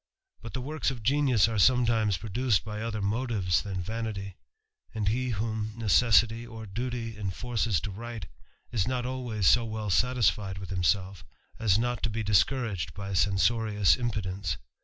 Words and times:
* 0.21 0.41
But 0.41 0.53
the 0.53 0.61
works 0.61 0.89
of 0.89 1.03
genius 1.03 1.47
are 1.47 1.59
sometimes 1.59 2.17
produced 2.17 2.65
by 2.65 2.81
other 2.81 3.03
motives 3.03 3.61
than 3.61 3.83
vanity; 3.83 4.35
and 4.95 5.07
he 5.07 5.29
whom 5.29 5.73
necessity 5.75 6.43
or 6.43 6.65
duty 6.65 7.15
enforces 7.15 7.79
to 7.81 7.91
write, 7.91 8.25
is 8.71 8.87
not 8.87 9.05
always 9.05 9.45
so 9.45 9.63
well 9.63 9.91
satisfied 9.91 10.57
with 10.57 10.71
him 10.71 10.81
self, 10.83 11.23
as 11.59 11.77
not 11.77 12.01
to 12.01 12.09
be 12.09 12.23
discouraged 12.23 12.95
by 12.95 13.13
censorious 13.13 13.95
impudence. 13.95 14.57